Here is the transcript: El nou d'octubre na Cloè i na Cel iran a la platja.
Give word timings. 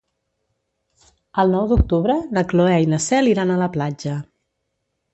El 1.43 1.53
nou 1.57 1.69
d'octubre 1.73 2.17
na 2.39 2.45
Cloè 2.55 2.75
i 2.87 2.91
na 2.95 3.03
Cel 3.09 3.33
iran 3.37 3.53
a 3.59 3.63
la 3.67 3.71
platja. 3.79 4.21